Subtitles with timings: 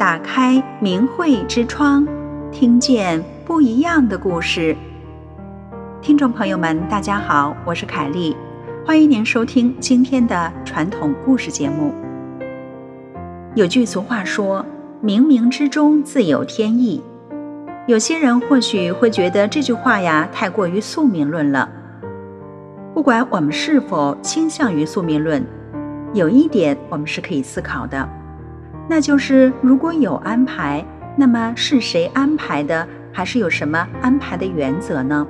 [0.00, 2.08] 打开明慧之窗，
[2.50, 4.74] 听见不一样的故事。
[6.00, 8.34] 听众朋友们，大家好，我是凯丽，
[8.86, 11.92] 欢迎您收听今天的传统故事节目。
[13.54, 14.64] 有句俗话说
[15.04, 17.02] ：“冥冥之中自有天意。”
[17.86, 21.68] 有些人或许会觉得这句话呀太过于宿命论了。
[22.94, 25.44] 不管我们是否倾向于宿命论，
[26.14, 28.08] 有一点我们是可以思考的。
[28.90, 30.84] 那就是如果有安排，
[31.16, 32.88] 那么是谁安排的？
[33.12, 35.24] 还是有什么安排的原则呢？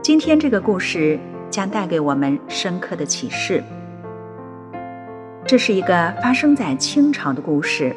[0.00, 1.20] 今天这个故事
[1.50, 3.62] 将带给我们深刻的启示。
[5.46, 7.94] 这是一个发生在清朝的故事。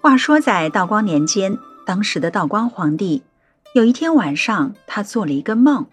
[0.00, 3.24] 话说在道光年间，当时的道光皇帝。
[3.72, 5.86] 有一天晚上，他做了一个梦，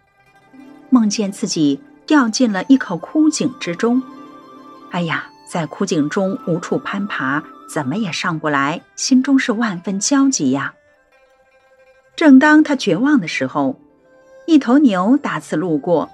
[0.89, 4.01] 梦见自己掉进了一口枯井之中。
[4.89, 10.73] 哎呀，在枯井中无处攀爬，怎么也上不来，心中是万分焦急呀。
[12.15, 13.79] 正当他绝望的时候，
[14.47, 16.09] 一头牛打刺路过，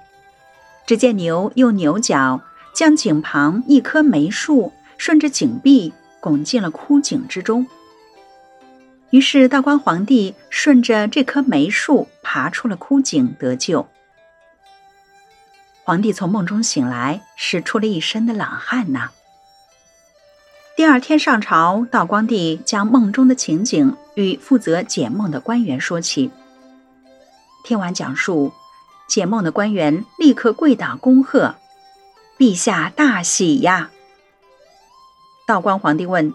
[0.86, 2.42] 只见牛用牛角
[2.74, 7.66] 将井旁一棵梅树顺着井壁拱进了枯井之中。
[9.14, 13.86] 于是道光皇帝顺着这棵梅树爬出了枯井得救。
[15.84, 19.12] 皇帝从梦中醒来，是出了一身的冷汗呐。
[20.76, 26.32] 第二天上朝，道光帝将梦中的情景与负责解梦的官员说起。
[27.62, 28.52] 听完讲述，
[29.06, 31.54] 解梦的官员立刻跪倒恭贺
[32.36, 33.92] ：“陛下大喜呀！”
[35.46, 36.34] 道光皇帝问：“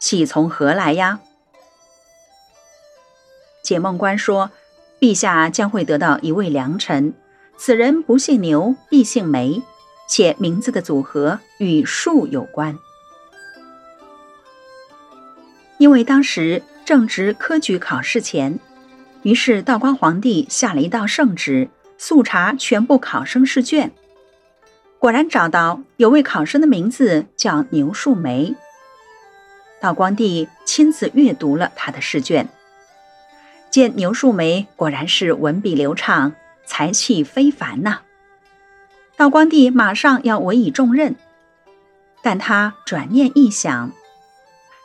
[0.00, 1.20] 喜从何来呀？”
[3.68, 4.50] 解梦官说
[4.98, 7.12] ：“陛下将会得到一位良臣，
[7.58, 9.62] 此人不姓牛，必姓梅，
[10.08, 12.78] 且名字的组合与树有关。
[15.76, 18.58] 因为当时正值科举考试前，
[19.22, 23.92] 于是道光皇帝下了一道圣旨，速查全部考生试卷，
[24.98, 28.54] 果然找到有位考生的名字叫牛树梅。
[29.78, 32.48] 道光帝亲自阅读了他的试卷。”
[33.70, 36.34] 见牛树梅果然是文笔流畅，
[36.64, 38.00] 才气非凡呐、
[39.16, 41.16] 道光帝马上要委以重任，
[42.22, 43.92] 但他转念一想，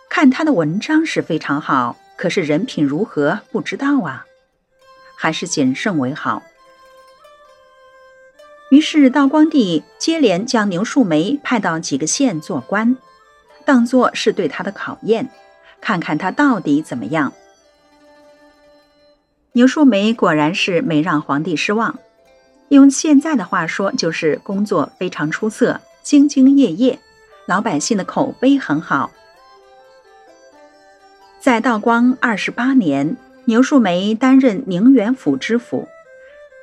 [0.10, 4.26] 看他的文章是非常好，可是人品如何不知道啊，
[5.16, 6.44] 还是谨慎为好。
[8.70, 12.98] 于是道光帝接连将牛树梅派到几个县做官，
[13.66, 15.30] 当作是对他的考验，
[15.80, 17.32] 看看他到底怎么样。
[19.56, 22.00] 牛树梅果然是没让皇帝失望，
[22.69, 26.97] 用现在的话说，就是工作非常出色，兢兢业业，
[27.46, 29.12] 老百姓的口碑很好。
[31.40, 33.16] 在道光二十八年，
[33.46, 35.88] 牛树梅担任宁远府知府，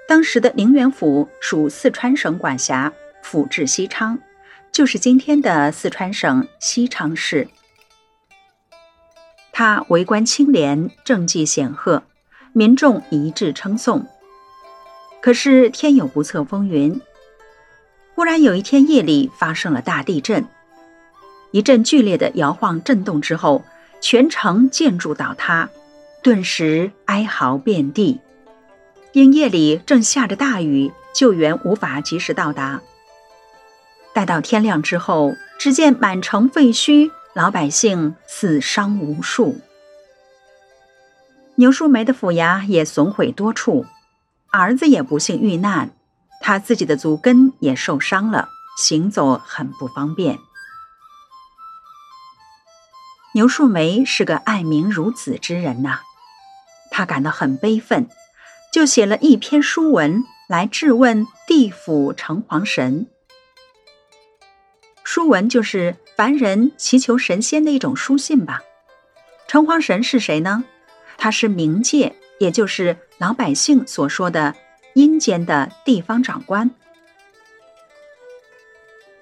[0.08, 4.18] 当时的宁远府属四川省管辖，府治西昌，
[4.72, 7.46] 就是今天的四川省西昌市。
[9.52, 12.02] 他为官清廉，政绩显赫。
[12.52, 14.06] 民众一致称颂。
[15.20, 17.00] 可是天有不测风云，
[18.14, 20.46] 忽然有一天夜里发生了大地震，
[21.50, 23.62] 一阵剧烈的摇晃震动之后，
[24.00, 25.68] 全城建筑倒塌，
[26.22, 28.20] 顿时哀嚎遍地。
[29.12, 32.80] 因夜里正下着大雨，救援无法及时到达。
[34.12, 39.60] 待到天亮之后，只见满城废墟，老百姓死伤无数。
[41.60, 43.84] 牛树梅的府衙也损毁多处，
[44.50, 45.90] 儿子也不幸遇难，
[46.40, 48.48] 他自己的足跟也受伤了，
[48.78, 50.38] 行走很不方便。
[53.34, 56.00] 牛树梅是个爱民如子之人呐、
[56.90, 58.08] 他感到很悲愤，
[58.72, 63.06] 就写了一篇书文来质问地府城隍神。
[65.04, 68.62] 书文就是凡人祈求神仙的一种书信吧。
[69.46, 70.64] 城隍神是谁呢？
[71.20, 74.54] 他是冥界，也就是老百姓所说的
[74.94, 76.70] 阴间的地方长官。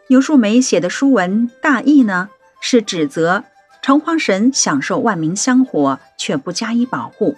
[0.06, 2.30] 牛树梅写的书文大意呢，
[2.60, 3.42] 是指责
[3.82, 7.36] 城隍神享受万民香火，却不加以保护。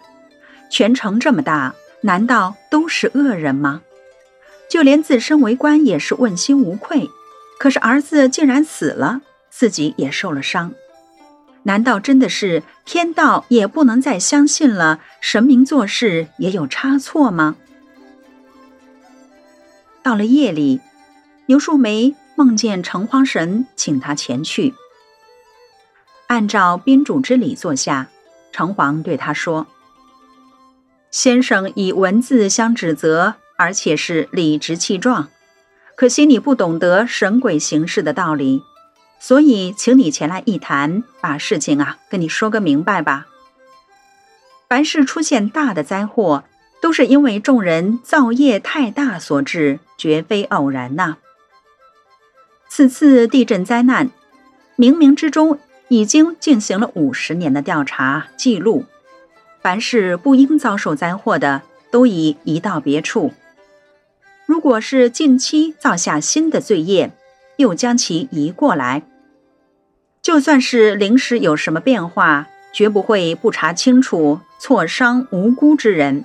[0.70, 3.80] 全城这么大，难道都是恶人吗？
[4.68, 7.08] 就连自身为官也是问心无愧，
[7.58, 10.74] 可是儿子竟然死了，自己也受了伤。
[11.64, 15.00] 难道真的是天道也不能再相信了？
[15.20, 17.56] 神明做事也有差错吗？
[20.02, 20.80] 到了夜里，
[21.46, 24.74] 牛树梅梦见城隍神请他前去，
[26.28, 28.08] 按照宾主之礼坐下。
[28.52, 29.66] 城隍对他说
[31.12, 35.28] ：“先生以文字相指责，而且是理直气壮，
[35.94, 38.62] 可惜你不懂得神鬼行事的道理，
[39.20, 43.26] 所以请你前来一谈，把事情啊跟你说个明白吧。
[44.66, 46.44] 凡是出现大的灾祸，
[46.80, 51.18] 都是因为众人造业太大所致，绝非偶然呐。
[52.68, 54.10] 此次地震灾难，
[54.78, 55.58] 冥冥之中
[55.88, 58.86] 已经进行了五十年的调查记录，
[59.60, 63.34] 凡是不应遭受灾祸的，都已移到别处。
[64.46, 67.10] 如果是近期造下新的罪业，
[67.60, 69.02] 又将其移过来，
[70.22, 76.24] 就算是临时有什么变化，绝不会不查清楚，挫伤无辜之人。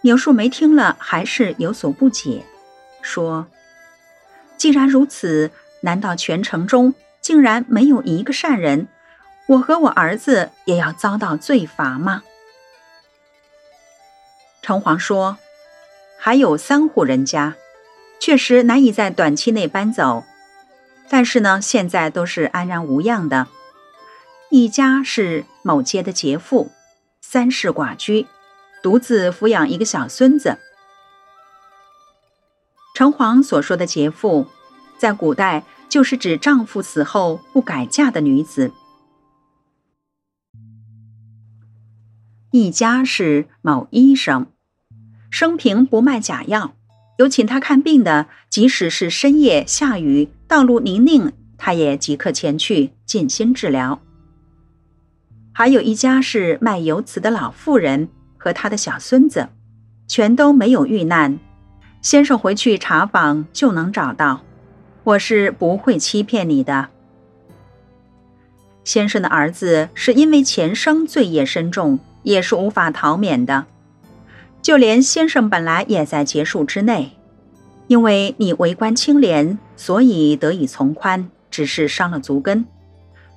[0.00, 2.44] 牛树梅听了，还是有所不解，
[3.00, 3.46] 说
[4.58, 5.52] ：“既然如此，
[5.82, 8.88] 难道全城中竟然没有一个善人？
[9.46, 12.24] 我和我儿子也要遭到罪罚吗？”
[14.60, 15.38] 城隍说
[16.18, 17.54] ：“还有三户人家，
[18.24, 20.22] 确实难以在短期内搬走，
[21.08, 23.48] 但是呢，现在都是安然无恙的。
[24.48, 26.70] 一家是某街的劫妇，
[27.20, 28.28] 三世寡居。”
[28.80, 30.58] 独自抚养一个小孙子。
[32.94, 34.46] 城隍所说的劫妇，
[34.98, 38.72] 在古代就是指丈夫死后不改嫁的女子。
[42.52, 44.46] 一家是某医生，
[45.28, 46.74] 生平不卖假药，
[47.18, 54.00] 有请他看病的，即使是深夜下雨、道路泥泞，他也即刻前去尽心治疗。
[55.52, 58.08] 还有一家是卖油瓷的老妇人。
[58.42, 59.50] 和他的小孙子，
[60.08, 61.38] 全都没有遇难。
[62.00, 64.42] 先生回去查访就能找到，
[65.04, 66.88] 我是不会欺骗你的。
[68.82, 73.64] 先生的儿子是因为前生罪业深重，也是无法逃免的。
[74.62, 77.10] 就连先生本来也在劫数之内，
[77.88, 82.64] 因为你为官清廉，所以得以从宽，只是伤了足根。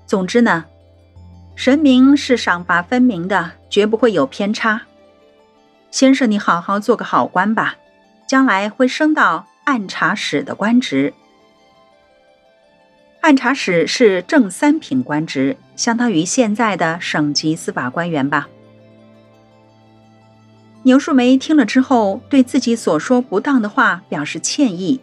[0.05, 0.65] 总之呢，
[1.55, 4.83] 神明是赏罚分明的，绝不会有偏差。
[5.89, 7.75] 先生，你好好做个好官吧，
[8.27, 11.13] 将来会升到按察使的官职。
[13.21, 18.47] 按察使是正三品官职，相当于现在的省级司法官员吧。
[20.85, 25.01] 牛树梅听了之后，对自己所说不当的话表示歉意，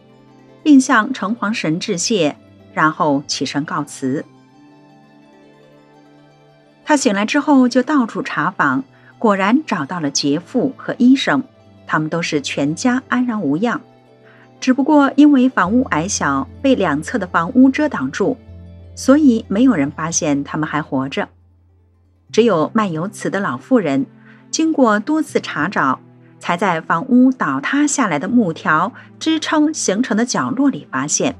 [0.62, 2.36] 并向城隍神致谢，
[2.72, 4.24] 然后起身告辞。
[6.84, 8.84] 他醒来之后就到处查访。
[9.18, 11.42] 果然找到了劫妇和医生，
[11.84, 13.80] 他们都是全家安然无恙，
[14.60, 18.36] 只不过因为房屋矮小，被两侧的房屋遮挡住，
[18.94, 21.28] 所以没有人发现他们还活着。
[22.30, 24.06] 只有卖油瓷的老妇人，
[24.52, 25.98] 经过多次查找，
[26.38, 31.34] 才在房屋倒塌下来的木条支撑形成的角落里发现。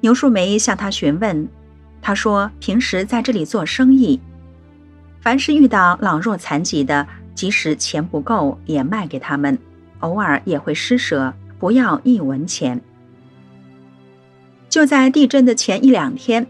[0.00, 1.48] 牛树梅向他询问，
[2.00, 4.20] 他说平时在这里做生意。
[5.20, 9.58] 凡是遇到老弱残疾的，即使钱不够，也卖给他们，
[10.00, 12.80] 偶尔也会施舍，不要一文钱。
[14.68, 16.46] 就在地震的前一两天，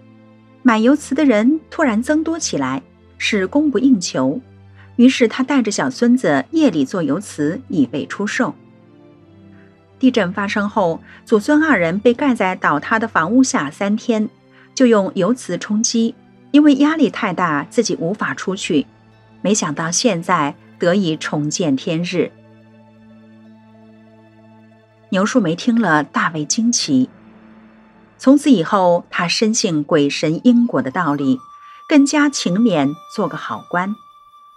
[0.63, 2.83] 买油瓷的人突然增多起来，
[3.19, 4.41] 是供不应求。
[4.97, 8.55] 于是他带着小孙子夜里做油瓷，以备出售。
[9.99, 14.29] 地震发生后，祖孙二人被盖在倒塌的房屋下三天，
[14.75, 16.15] 就用油瓷充饥。
[16.51, 18.87] 因为压力太大，自己无法出去，
[19.43, 22.31] 没想到现在得以重见天日。
[25.09, 27.09] 牛树梅听了，大为惊奇。
[28.19, 31.41] 从此以后，她深信鬼神因果的道理，
[31.95, 33.95] 更加勤勉，做个好官。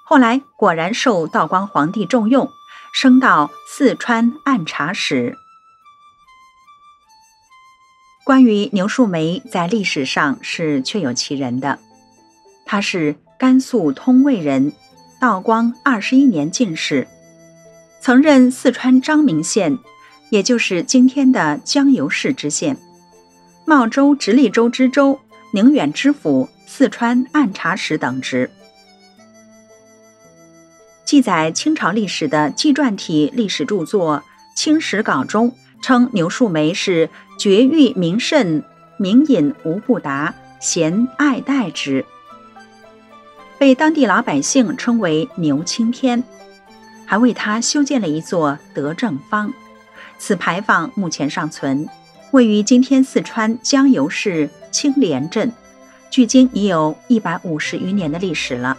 [0.03, 2.49] 后来果然受道光皇帝重用，
[2.91, 5.37] 升到四川按察使。
[8.25, 11.77] 关于牛树梅，在历史上是确有其人的。
[12.65, 14.73] 他是甘肃通渭人，
[15.21, 17.07] 道光二十一年进士，
[18.01, 19.77] 曾任四川彰明县，
[20.31, 22.79] 也就是今天的江油市知县，
[23.63, 25.19] 茂州直隶州知州，
[25.51, 28.51] 宁远知府，四川按察使等职。
[31.05, 34.19] 记载清朝历史的纪传体历史著作
[34.55, 37.09] 《清史稿》中称牛树梅是
[37.39, 38.63] 绝育明慎，
[38.97, 42.05] 明隐无不达，贤爱戴之。
[43.57, 46.23] 被当地老百姓称为“牛青天”，
[47.07, 49.51] 还为他修建了一座德政坊。
[50.19, 51.87] 此牌坊目前尚存，
[52.31, 55.53] 位于今天四川江油市青莲镇，
[56.09, 58.77] 距今已有一百五十余年的历史了。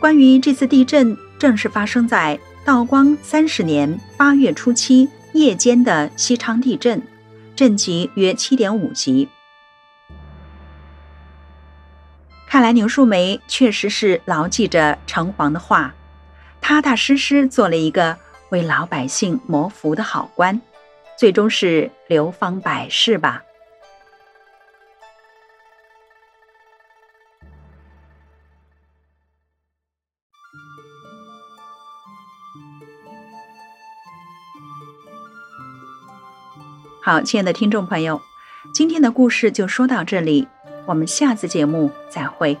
[0.00, 7.02] 关于这次地震，正是发生在道光三十年八月初七夜间的西昌地震，
[7.56, 9.28] 震级约七点五级。
[12.46, 15.94] 看来牛树梅确实是牢记着城隍的话，
[16.60, 18.16] 踏踏实实做了一个
[18.50, 20.60] 为老百姓谋福的好官，
[21.18, 23.42] 最终是流芳百世吧。
[37.02, 38.22] 好，亲爱的听众朋友，
[38.72, 40.48] 今天的故事就说到这里，
[40.86, 42.58] 我们下次节目再会。